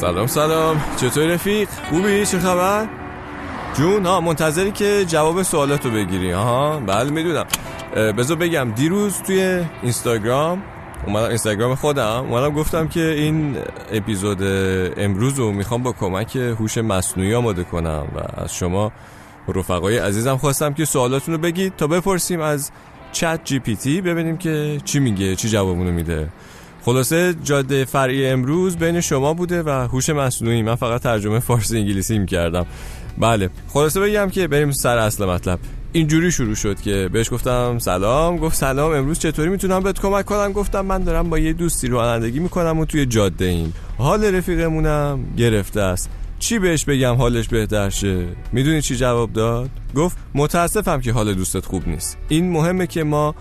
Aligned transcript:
سلام 0.00 0.26
سلام. 0.26 0.80
چطور 0.96 1.26
رفیق؟ 1.26 1.68
خوبی؟ 1.90 2.26
چه 2.26 2.38
خبر؟ 2.38 2.86
جون 3.74 4.06
ها 4.06 4.20
منتظری 4.20 4.72
که 4.72 5.04
جواب 5.08 5.42
سوالاتو 5.42 5.90
بگیری. 5.90 6.30
ها 6.30 6.80
بله 6.86 7.10
می‌دونم. 7.10 7.46
بذار 7.94 8.36
بگم 8.36 8.72
دیروز 8.76 9.22
توی 9.22 9.64
اینستاگرام 9.82 10.62
اومدم 11.06 11.28
اینستاگرام 11.28 11.74
خودم 11.74 12.26
اومدم 12.30 12.54
گفتم 12.54 12.88
که 12.88 13.00
این 13.00 13.56
اپیزود 13.92 14.38
امروز 14.96 15.38
رو 15.38 15.52
می‌خوام 15.52 15.82
با 15.82 15.92
کمک 15.92 16.36
هوش 16.36 16.78
مصنوعی 16.78 17.34
آماده 17.34 17.64
کنم 17.64 18.06
و 18.16 18.42
از 18.42 18.54
شما 18.54 18.92
رفقای 19.54 19.98
عزیزم 19.98 20.36
خواستم 20.36 20.74
که 20.74 20.84
سوالاتون 20.84 21.34
رو 21.34 21.40
بگید 21.40 21.76
تا 21.76 21.86
بپرسیم 21.86 22.40
از 22.40 22.70
چت 23.12 23.40
جی 23.44 23.58
پی 23.58 23.76
تی 23.76 24.00
ببینیم 24.00 24.36
که 24.36 24.80
چی 24.84 25.00
میگه 25.00 25.36
چی 25.36 25.48
جوابونو 25.48 25.92
میده. 25.92 26.28
خلاصه 26.84 27.34
جاده 27.44 27.84
فرعی 27.84 28.26
امروز 28.26 28.76
بین 28.76 29.00
شما 29.00 29.34
بوده 29.34 29.62
و 29.62 29.68
هوش 29.68 30.10
مصنوعی. 30.10 30.62
من 30.62 30.74
فقط 30.74 31.02
ترجمه 31.02 31.38
فارسی 31.38 31.78
انگلیسی 31.78 32.18
می‌کردم. 32.18 32.66
بله 33.18 33.50
خلاصه 33.68 34.00
بگم 34.00 34.30
که 34.30 34.48
بریم 34.48 34.70
سر 34.70 34.98
اصل 34.98 35.24
مطلب. 35.24 35.58
اینجوری 35.92 36.32
شروع 36.32 36.54
شد 36.54 36.80
که 36.80 37.08
بهش 37.12 37.32
گفتم 37.32 37.78
سلام 37.78 38.36
گفت 38.36 38.56
سلام 38.56 38.92
امروز 38.92 39.18
چطوری 39.18 39.50
می‌تونم 39.50 39.82
بهت 39.82 40.00
کمک 40.00 40.24
کنم؟ 40.24 40.52
گفتم 40.52 40.80
من 40.80 41.02
دارم 41.02 41.30
با 41.30 41.38
یه 41.38 41.52
دوستی 41.52 41.88
رانندگی 41.88 42.38
می‌کنم 42.38 42.78
و 42.78 42.84
توی 42.84 43.06
جاده 43.06 43.44
ایم. 43.44 43.74
حال 43.98 44.24
رفیقمونم 44.24 45.20
گرفته 45.36 45.80
است. 45.80 46.10
چی 46.38 46.58
بهش 46.58 46.84
بگم 46.84 47.14
حالش 47.14 47.48
بهتر 47.48 47.90
شه؟ 47.90 48.26
می‌دونی 48.52 48.82
چی 48.82 48.96
جواب 48.96 49.32
داد؟ 49.32 49.70
گفت 49.94 50.16
متاسفم 50.34 51.00
که 51.00 51.12
حال 51.12 51.34
دوستت 51.34 51.66
خوب 51.66 51.88
نیست. 51.88 52.18
این 52.28 52.50
مهمه 52.52 52.86
که 52.86 53.04
ما 53.04 53.34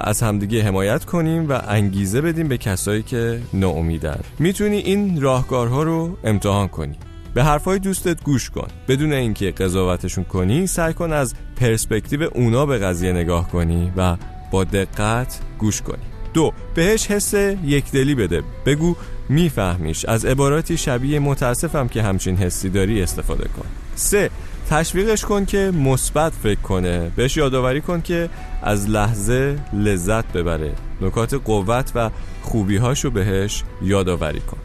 از 0.00 0.22
همدیگه 0.22 0.62
حمایت 0.62 1.04
کنیم 1.04 1.48
و 1.48 1.60
انگیزه 1.68 2.20
بدیم 2.20 2.48
به 2.48 2.58
کسایی 2.58 3.02
که 3.02 3.40
ناامیدن. 3.54 4.20
می‌تونی 4.38 4.76
این 4.76 5.20
راهکارها 5.20 5.82
رو 5.82 6.16
امتحان 6.24 6.68
کنی. 6.68 6.96
به 7.34 7.44
حرفای 7.44 7.78
دوستت 7.78 8.22
گوش 8.22 8.50
کن. 8.50 8.68
بدون 8.88 9.12
اینکه 9.12 9.50
قضاوتشون 9.50 10.24
کنی 10.24 10.66
سعی 10.66 10.94
کن 10.94 11.12
از 11.12 11.34
پرسپکتیو 11.56 12.28
اونا 12.34 12.66
به 12.66 12.78
قضیه 12.78 13.12
نگاه 13.12 13.50
کنی 13.50 13.92
و 13.96 14.16
با 14.50 14.64
دقت 14.64 15.40
گوش 15.58 15.82
کنی. 15.82 16.11
دو 16.34 16.52
بهش 16.74 17.06
حس 17.06 17.34
یکدلی 17.64 18.14
بده. 18.14 18.42
بگو 18.66 18.96
میفهمیش. 19.28 20.04
از 20.04 20.24
عباراتی 20.24 20.76
شبیه 20.76 21.18
متاسفم 21.18 21.88
که 21.88 22.02
همچین 22.02 22.36
حسی 22.36 22.68
داری 22.68 23.02
استفاده 23.02 23.48
کن. 23.48 23.66
سه 23.94 24.30
تشویقش 24.70 25.24
کن 25.24 25.44
که 25.44 25.72
مثبت 25.74 26.32
فکر 26.42 26.60
کنه. 26.60 27.12
بهش 27.16 27.36
یادآوری 27.36 27.80
کن 27.80 28.00
که 28.00 28.30
از 28.62 28.88
لحظه 28.88 29.58
لذت 29.72 30.32
ببره. 30.32 30.72
نکات 31.00 31.34
قوت 31.34 31.92
و 31.94 32.10
خوبیهاشو 32.42 33.10
بهش 33.10 33.62
یادآوری 33.82 34.40
کن. 34.40 34.58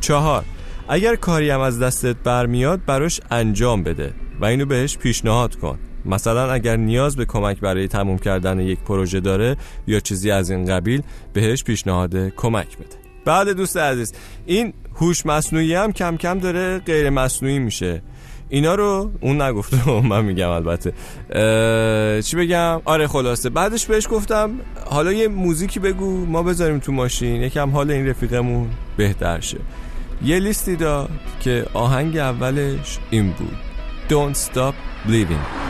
چهار 0.00 0.44
اگر 0.88 1.16
کاری 1.16 1.50
هم 1.50 1.60
از 1.60 1.78
دستت 1.78 2.16
برمیاد 2.24 2.80
براش 2.86 3.20
انجام 3.30 3.82
بده 3.82 4.12
و 4.40 4.44
اینو 4.44 4.66
بهش 4.66 4.98
پیشنهاد 4.98 5.54
کن. 5.54 5.78
مثلا 6.04 6.52
اگر 6.52 6.76
نیاز 6.76 7.16
به 7.16 7.24
کمک 7.24 7.60
برای 7.60 7.88
تموم 7.88 8.18
کردن 8.18 8.60
یک 8.60 8.78
پروژه 8.78 9.20
داره 9.20 9.56
یا 9.86 10.00
چیزی 10.00 10.30
از 10.30 10.50
این 10.50 10.64
قبیل 10.64 11.02
بهش 11.32 11.64
پیشنهاد 11.64 12.16
کمک 12.16 12.76
بده. 12.76 12.96
بعد 13.24 13.48
دوست 13.48 13.76
عزیز 13.76 14.12
این 14.46 14.72
هوش 14.94 15.26
مصنوعی 15.26 15.74
هم 15.74 15.92
کم 15.92 16.16
کم 16.16 16.38
داره 16.38 16.78
غیر 16.78 17.10
مصنوعی 17.10 17.58
میشه. 17.58 18.02
اینا 18.48 18.74
رو 18.74 19.10
اون 19.20 19.42
نگفته 19.42 19.90
من 20.00 20.24
میگم 20.24 20.48
البته. 20.48 20.92
چی 22.22 22.36
بگم؟ 22.36 22.82
آره 22.84 23.06
خلاصه. 23.06 23.50
بعدش 23.50 23.86
بهش 23.86 24.08
گفتم 24.10 24.50
حالا 24.90 25.12
یه 25.12 25.28
موزیکی 25.28 25.80
بگو 25.80 26.26
ما 26.26 26.42
بذاریم 26.42 26.78
تو 26.78 26.92
ماشین 26.92 27.42
یکم 27.42 27.70
حال 27.70 27.90
این 27.90 28.08
رفیقمون 28.08 28.70
بهتر 28.96 29.40
شه. 29.40 29.58
یه 30.24 30.38
لیستی 30.38 30.76
داد 30.76 31.10
که 31.40 31.66
آهنگ 31.74 32.16
اولش 32.16 32.98
این 33.10 33.30
بود. 33.30 33.56
Don't 34.08 34.36
Stop 34.36 34.74
Believing. 35.06 35.69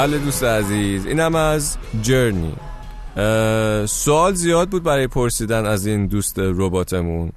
بله 0.00 0.18
دوست 0.18 0.44
عزیز 0.44 1.06
اینم 1.06 1.34
از 1.34 1.76
جرنی. 2.02 2.52
سوال 3.86 4.34
زیاد 4.34 4.70
بود 4.70 4.82
برای 4.82 5.06
پرسیدن 5.06 5.66
از 5.66 5.86
این 5.86 6.06
دوست 6.06 6.38
رباتمون 6.38 7.32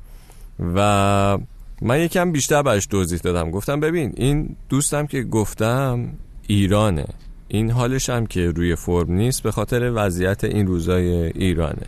و 0.75 1.37
من 1.81 1.99
یکم 1.99 2.31
بیشتر 2.31 2.61
برش 2.61 2.85
توضیح 2.85 3.19
دادم. 3.19 3.51
گفتم 3.51 3.79
ببین 3.79 4.13
این 4.15 4.55
دوستم 4.69 5.07
که 5.07 5.23
گفتم 5.23 6.09
ایرانه. 6.47 7.05
این 7.47 7.71
حالش 7.71 8.09
هم 8.09 8.25
که 8.25 8.51
روی 8.51 8.75
فرم 8.75 9.11
نیست 9.11 9.43
به 9.43 9.51
خاطر 9.51 9.91
وضعیت 9.95 10.43
این 10.43 10.67
روزای 10.67 11.11
ایرانه. 11.11 11.87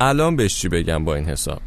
الان 0.00 0.36
بهش 0.36 0.60
چی 0.60 0.68
بگم 0.68 1.04
با 1.04 1.14
این 1.14 1.24
حساب؟ 1.24 1.62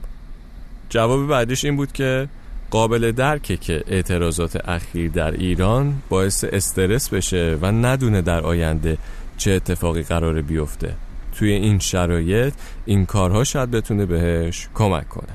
جواب 0.90 1.28
بعدش 1.28 1.66
این 1.66 1.76
بود 1.76 1.92
که 1.92 2.28
قابل 2.74 3.12
درکه 3.12 3.58
که 3.58 3.84
اعتراضات 3.88 4.70
اخیر 4.70 5.12
در 5.12 5.32
ایران 5.32 6.02
باعث 6.10 6.44
استرس 6.44 7.10
بشه 7.10 7.58
و 7.62 7.72
ندونه 7.72 8.22
در 8.22 8.42
آینده 8.42 8.98
چه 9.38 9.52
اتفاقی 9.52 10.04
قراره 10.04 10.42
بیفته. 10.42 10.96
توی 11.34 11.52
این 11.52 11.80
شرایط 11.80 12.54
این 12.86 13.06
کارها 13.06 13.44
شاید 13.44 13.72
بتونه 13.72 14.06
بهش 14.06 14.68
کمک 14.76 15.10
کنه. 15.10 15.34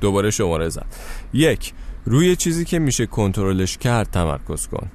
دوباره 0.00 0.30
شماره 0.30 0.68
زد. 0.68 0.86
یک 1.32 1.72
روی 2.04 2.36
چیزی 2.36 2.64
که 2.64 2.78
میشه 2.78 3.06
کنترلش 3.06 3.78
کرد 3.78 4.10
تمرکز 4.10 4.66
کن. 4.66 4.90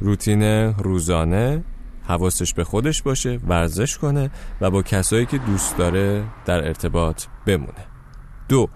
روتین 0.00 0.42
روزانه 0.72 1.64
حواسش 2.04 2.54
به 2.54 2.64
خودش 2.64 3.02
باشه 3.02 3.40
ورزش 3.48 3.98
کنه 3.98 4.30
و 4.60 4.70
با 4.70 4.82
کسایی 4.82 5.26
که 5.26 5.38
دوست 5.38 5.76
داره 5.76 6.24
در 6.46 6.66
ارتباط 6.66 7.24
بمونه. 7.46 7.86
دو 8.48 8.68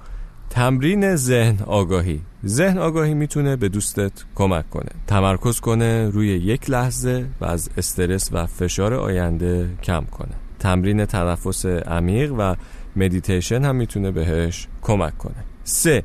تمرین 0.50 1.16
ذهن 1.16 1.58
آگاهی. 1.66 2.20
ذهن 2.46 2.78
آگاهی 2.78 3.14
می‌تونه 3.14 3.56
به 3.56 3.68
دوستت 3.68 4.12
کمک 4.34 4.70
کنه. 4.70 4.90
تمرکز 5.06 5.60
کنه 5.60 6.10
روی 6.10 6.28
یک 6.28 6.70
لحظه 6.70 7.26
و 7.40 7.44
از 7.44 7.70
استرس 7.76 8.28
و 8.32 8.46
فشار 8.46 8.94
آینده 8.94 9.70
کم 9.82 10.04
کنه. 10.04 10.34
تمرین 10.58 11.04
تنفس 11.04 11.66
عمیق 11.66 12.32
و 12.38 12.54
مدیتیشن 12.96 13.64
هم 13.64 13.76
می‌تونه 13.76 14.10
بهش 14.10 14.68
کمک 14.82 15.18
کنه. 15.18 15.44
سه 15.64 16.02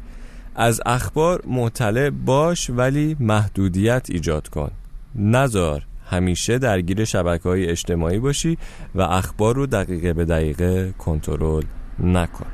از 0.55 0.81
اخبار 0.85 1.45
مطلع 1.47 2.09
باش 2.09 2.69
ولی 2.69 3.15
محدودیت 3.19 4.07
ایجاد 4.09 4.47
کن. 4.47 4.71
نزار 5.15 5.85
همیشه 6.09 6.57
درگیر 6.57 7.05
شبکه 7.05 7.49
های 7.49 7.65
اجتماعی 7.65 8.19
باشی 8.19 8.57
و 8.95 9.01
اخبار 9.01 9.55
رو 9.55 9.65
دقیقه 9.65 10.13
به 10.13 10.25
دقیقه 10.25 10.93
کنترل 10.97 11.63
نکن. 11.99 12.47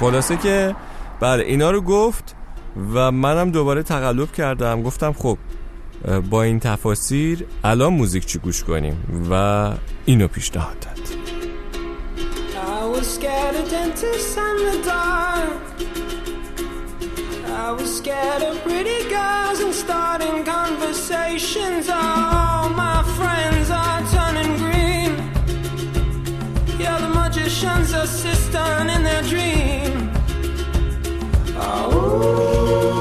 خلاصه 0.00 0.36
که 0.36 0.74
بله 1.20 1.44
اینا 1.44 1.70
رو 1.70 1.80
گفت 1.80 2.36
و 2.94 3.10
منم 3.10 3.50
دوباره 3.50 3.82
تقلب 3.82 4.32
کردم 4.32 4.82
گفتم 4.82 5.12
خب 5.12 5.38
با 6.30 6.42
این 6.42 6.60
تفاسیر 6.60 7.46
الان 7.64 7.92
موزیک 7.92 8.26
چی 8.26 8.38
گوش 8.38 8.64
کنیم 8.64 9.26
و 9.30 9.72
اینو 10.04 10.28
پیشنهاد 10.28 10.78
داد 10.80 10.92
I 27.64 28.04
assistant 28.04 28.90
in 28.90 29.02
their 29.04 29.22
dream. 29.22 30.01
Oh. 31.64 32.91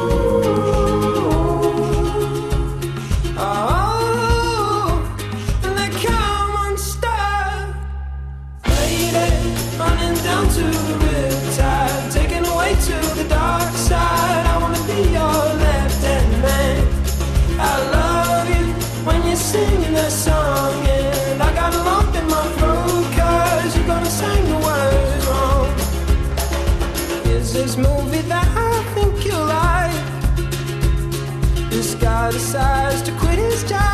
Decides 32.31 33.01
to 33.01 33.11
quit 33.19 33.37
his 33.37 33.63
job 33.65 33.90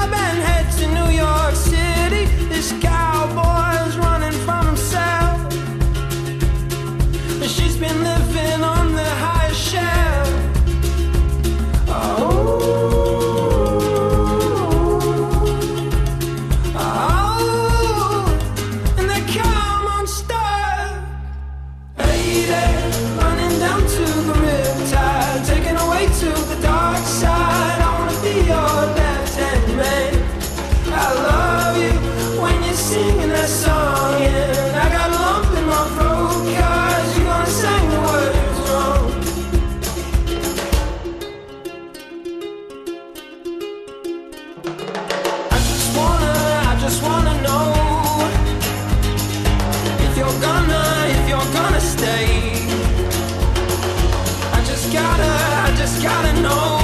I 54.99 55.73
just 55.77 56.01
gotta 56.03 56.33
know. 56.41 56.77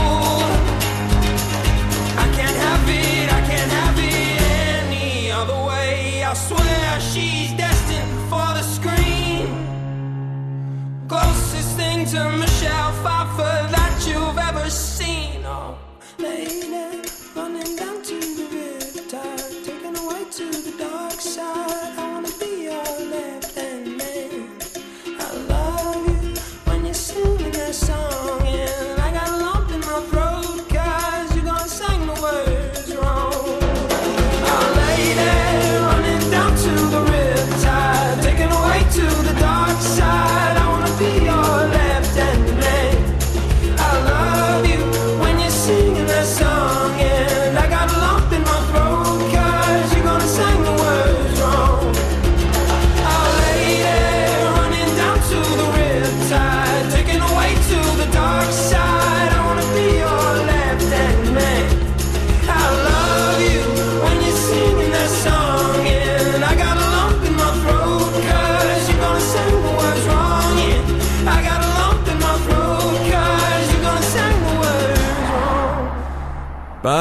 I 2.23 2.27
can't 2.37 2.57
have 2.67 2.89
it, 2.89 3.33
I 3.33 3.41
can't 3.49 3.71
have 3.71 3.97
it 3.97 4.41
any 4.83 5.31
other 5.31 5.59
way. 5.69 6.23
I 6.23 6.33
swear 6.33 6.99
she's 6.99 7.51
destined 7.53 8.13
for 8.29 8.47
the 8.57 8.63
screen. 8.77 9.47
Closest 11.07 11.77
thing 11.77 12.05
to 12.07 12.31
me. 12.37 12.52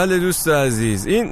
بله 0.02 0.18
دوست 0.18 0.48
عزیز 0.48 1.06
این 1.06 1.30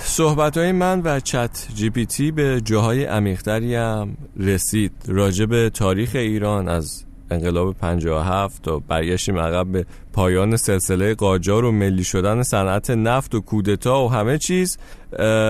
صحبت 0.00 0.56
های 0.56 0.72
من 0.72 1.02
و 1.04 1.20
چت 1.20 1.66
جی 1.74 1.90
پی 1.90 2.06
تی 2.06 2.30
به 2.30 2.60
جاهای 2.64 3.04
عمیقتری 3.04 3.74
هم 3.74 4.16
رسید. 4.36 4.92
راجع 5.08 5.46
به 5.46 5.70
تاریخ 5.70 6.10
ایران 6.14 6.68
از 6.68 7.04
انقلاب 7.30 7.74
57 7.74 8.62
تا 8.62 8.78
برگشتیم 8.78 9.38
عقب 9.38 9.66
به 9.66 9.86
پایان 10.12 10.56
سلسله 10.56 11.14
قاجار 11.14 11.64
و 11.64 11.72
ملی 11.72 12.04
شدن 12.04 12.42
صنعت 12.42 12.90
نفت 12.90 13.34
و 13.34 13.40
کودتا 13.40 14.04
و 14.04 14.12
همه 14.12 14.38
چیز. 14.38 14.78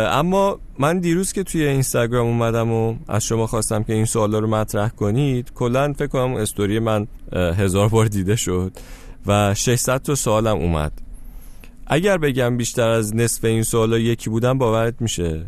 اما 0.09 0.61
من 0.79 0.99
دیروز 0.99 1.33
که 1.33 1.43
توی 1.43 1.67
اینستاگرام 1.67 2.27
اومدم 2.27 2.73
و 2.73 2.95
از 3.09 3.25
شما 3.25 3.47
خواستم 3.47 3.83
که 3.83 3.93
این 3.93 4.05
سوالا 4.05 4.39
رو 4.39 4.47
مطرح 4.47 4.89
کنید 4.89 5.53
کلا 5.55 5.93
فکر 5.93 6.07
کنم 6.07 6.35
استوری 6.35 6.79
من 6.79 7.07
هزار 7.33 7.89
بار 7.89 8.07
دیده 8.07 8.37
شد 8.37 8.73
و 9.27 9.55
600 9.55 10.03
تا 10.03 10.15
سوالم 10.15 10.57
اومد. 10.57 11.12
اگر 11.93 12.19
بگم 12.19 12.57
بیشتر 12.57 12.89
از 12.89 13.17
نصف 13.17 13.45
این 13.45 13.63
سوالا 13.63 13.99
یکی 13.99 14.31
بودن 14.31 14.59
باورت 14.59 14.95
میشه؟ 15.01 15.47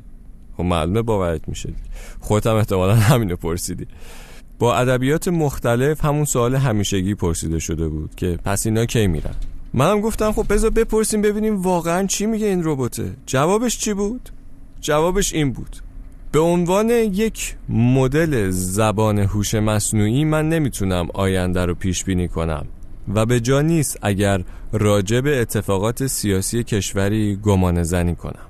خب 0.56 0.62
معلومه 0.62 1.02
باورت 1.02 1.48
میشه. 1.48 1.72
خودت 2.20 2.46
هم 2.46 2.56
احتمالا 2.56 2.94
همینو 2.94 3.36
پرسیدی. 3.36 3.86
با 4.58 4.76
ادبیات 4.76 5.28
مختلف 5.28 6.04
همون 6.04 6.24
سوال 6.24 6.54
همیشگی 6.54 7.14
پرسیده 7.14 7.58
شده 7.58 7.88
بود 7.88 8.14
که 8.14 8.38
پس 8.44 8.66
اینا 8.66 8.86
کی 8.86 9.06
میرن؟ 9.06 9.34
منم 9.74 10.00
گفتم 10.00 10.32
خب 10.32 10.46
بذار 10.50 10.70
بپرسیم 10.70 11.22
ببینیم 11.22 11.62
واقعا 11.62 12.06
چی 12.06 12.26
میگه 12.26 12.46
این 12.46 12.64
رباته 12.64 13.12
جوابش 13.26 13.78
چی 13.78 13.94
بود؟ 13.94 14.28
جوابش 14.80 15.32
این 15.32 15.52
بود. 15.52 15.76
به 16.32 16.40
عنوان 16.40 16.90
یک 16.90 17.56
مدل 17.68 18.50
زبان 18.50 19.18
هوش 19.18 19.54
مصنوعی 19.54 20.24
من 20.24 20.48
نمی‌تونم 20.48 21.08
آینده 21.14 21.64
رو 21.64 21.74
پیش 21.74 22.04
بینی 22.04 22.28
کنم. 22.28 22.66
و 23.14 23.26
به 23.26 23.40
جا 23.40 23.60
نیست 23.60 23.98
اگر 24.02 24.44
راجع 24.72 25.20
به 25.20 25.40
اتفاقات 25.40 26.06
سیاسی 26.06 26.64
کشوری 26.64 27.36
گمان 27.36 27.82
زنی 27.82 28.14
کنم 28.14 28.46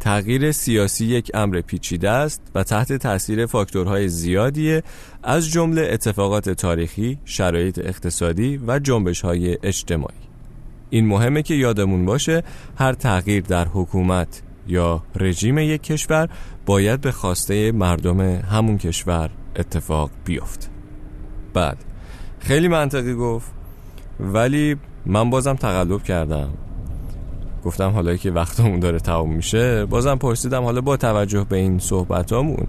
تغییر 0.00 0.52
سیاسی 0.52 1.06
یک 1.06 1.30
امر 1.34 1.60
پیچیده 1.60 2.10
است 2.10 2.42
و 2.54 2.62
تحت 2.62 2.92
تاثیر 2.92 3.46
فاکتورهای 3.46 4.08
زیادی 4.08 4.80
از 5.22 5.50
جمله 5.50 5.88
اتفاقات 5.92 6.50
تاریخی، 6.50 7.18
شرایط 7.24 7.78
اقتصادی 7.78 8.60
و 8.66 8.78
جنبش‌های 8.78 9.58
اجتماعی. 9.62 10.14
این 10.90 11.06
مهمه 11.06 11.42
که 11.42 11.54
یادمون 11.54 12.04
باشه 12.04 12.42
هر 12.78 12.92
تغییر 12.92 13.42
در 13.42 13.68
حکومت 13.68 14.42
یا 14.66 15.02
رژیم 15.16 15.58
یک 15.58 15.82
کشور 15.82 16.28
باید 16.66 17.00
به 17.00 17.12
خواسته 17.12 17.72
مردم 17.72 18.20
همون 18.20 18.78
کشور 18.78 19.30
اتفاق 19.56 20.10
بیفت. 20.24 20.70
بعد 21.54 21.84
خیلی 22.38 22.68
منطقی 22.68 23.14
گفت 23.14 23.57
ولی 24.20 24.76
من 25.06 25.30
بازم 25.30 25.54
تقلب 25.54 26.02
کردم. 26.02 26.48
گفتم 27.64 27.90
حالا 27.90 28.16
که 28.16 28.30
وقتمون 28.30 28.80
داره 28.80 28.98
تموم 28.98 29.34
میشه 29.34 29.86
بازم 29.86 30.16
پرسیدم 30.16 30.62
حالا 30.62 30.80
با 30.80 30.96
توجه 30.96 31.46
به 31.48 31.56
این 31.56 31.78
صحبتامون 31.78 32.66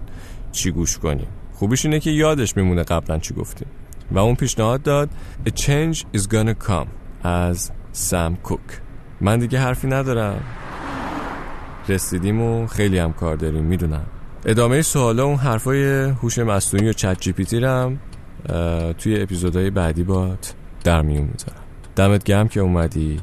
چی 0.52 0.70
گوش 0.70 0.98
کنیم؟ 0.98 1.26
خوبیش 1.52 1.84
اینه 1.84 2.00
که 2.00 2.10
یادش 2.10 2.56
میمونه 2.56 2.82
قبلا 2.82 3.18
چی 3.18 3.34
گفتیم. 3.34 3.68
و 4.10 4.18
اون 4.18 4.34
پیشنهاد 4.34 4.82
داد 4.82 5.10
A 5.46 5.50
change 5.50 5.96
is 6.16 6.22
gonna 6.22 6.68
come 6.68 6.88
از 7.22 7.70
سم 7.92 8.34
کوک. 8.42 8.60
من 9.20 9.38
دیگه 9.38 9.58
حرفی 9.58 9.88
ندارم. 9.88 10.40
رسیدیم 11.88 12.40
و 12.42 12.66
خیلی 12.66 12.98
هم 12.98 13.12
کار 13.12 13.36
داریم 13.36 13.64
می‌دونم. 13.64 14.06
ادامه 14.46 14.82
سوالا 14.82 15.24
اون 15.24 15.36
حرفای 15.36 15.84
هوش 16.10 16.38
مصنوعی 16.38 16.88
و 16.88 16.92
چت 16.92 17.20
جی 17.20 17.32
پی 17.32 17.44
تی 17.44 17.60
توی 18.98 19.22
اپیزودهای 19.22 19.70
بعدی 19.70 20.02
بات 20.02 20.54
در 20.84 21.02
میون 21.02 21.28
می‌ذارم. 21.32 21.62
دمت 21.96 22.24
گرم 22.24 22.48
که 22.48 22.60
اومدی. 22.60 23.20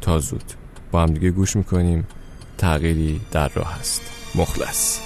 تا 0.00 0.18
زود. 0.18 0.52
با 0.90 1.02
هم 1.02 1.06
دیگه 1.06 1.30
گوش 1.30 1.56
می‌کنیم. 1.56 2.06
تغییری 2.58 3.20
در 3.30 3.48
راه 3.48 3.78
است. 3.78 4.02
مخلص. 4.34 5.00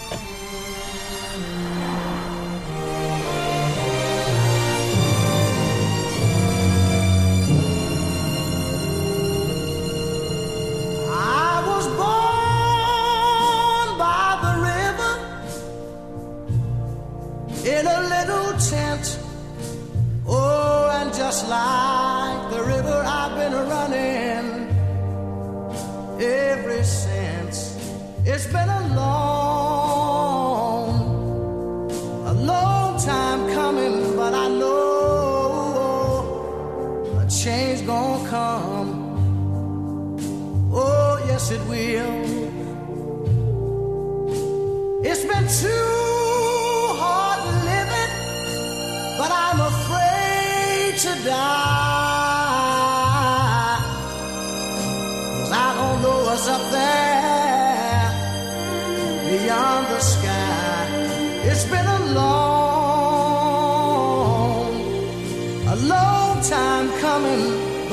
just 21.29 21.47
like 21.47 22.51
the 22.53 22.63
river 22.63 23.03
I've 23.05 23.37
been 23.37 23.53
running 23.53 24.47
ever 26.19 26.83
since. 26.83 27.77
It's 28.25 28.47
been 28.47 28.71
a 28.71 28.95
long 28.97 29.18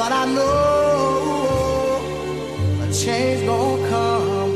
but 0.05 0.13
I 0.13 0.25
know 0.25 1.99
a 2.83 2.85
change 2.93 3.41
gonna 3.47 3.89
come. 3.89 4.51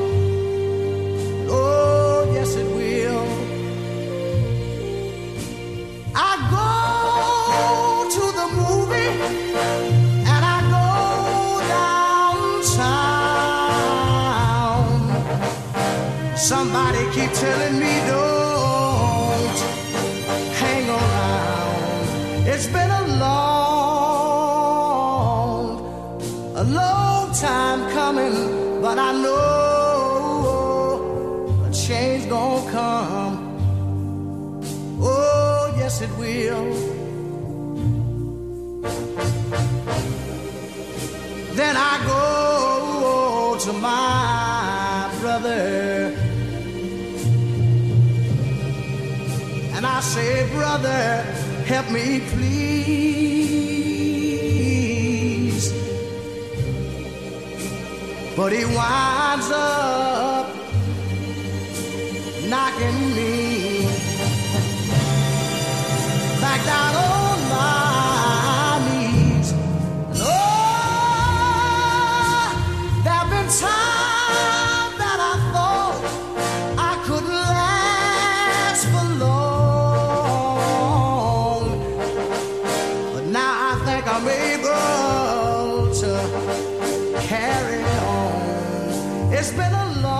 Oh, 1.49 2.29
yes, 2.35 2.55
it 2.55 2.67
will. 2.77 3.25
I 6.29 6.31
go 6.55 6.69
to 8.15 8.23
the 8.39 8.47
movie 8.59 9.13
and 10.33 10.43
I 10.55 10.57
go 10.75 10.87
downtown. 12.53 13.07
Somebody 16.37 17.01
keep 17.15 17.31
telling 17.33 17.75
me 17.79 17.93
don't 18.07 18.28
change 31.87 32.27
gonna 32.29 32.71
come. 32.71 33.49
Oh, 35.01 35.73
yes, 35.77 36.01
it 36.01 36.09
will. 36.17 36.65
Then 41.55 41.75
I 41.77 41.93
go 42.05 43.57
to 43.65 43.73
my 43.73 45.09
brother. 45.21 46.15
And 49.75 49.85
I 49.85 49.99
say, 50.01 50.47
brother, 50.53 51.23
help 51.65 51.89
me 51.91 52.21
please. 52.31 52.59
But 58.35 58.51
he 58.53 58.63
winds 58.65 59.51
up 59.51 59.88
me 62.93 63.85
back 66.41 66.61
down 66.65 66.95
on 66.95 67.39
my 67.49 68.79
knees. 68.85 69.49
Oh, 70.21 70.29
there've 73.03 73.29
been 73.33 73.49
times 73.63 74.95
that 75.03 75.19
I 75.31 75.33
thought 75.53 75.97
I 76.77 76.91
couldn't 77.05 77.29
last 77.59 78.83
for 78.91 79.07
long. 79.23 80.49
But 83.13 83.25
now 83.25 83.53
I 83.71 83.73
think 83.85 84.03
I'm 84.15 84.27
able 84.51 85.93
to 86.01 86.11
carry 87.27 87.81
on. 87.83 89.33
It's 89.33 89.51
been 89.51 89.73
a 89.73 89.85
long 90.01 90.18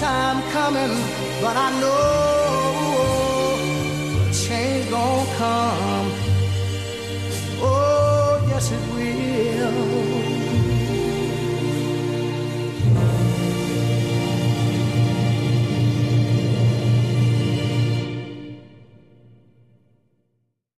time 0.00 0.40
coming, 0.50 0.96
but 1.42 1.54
I 1.58 1.78
know 1.78 2.39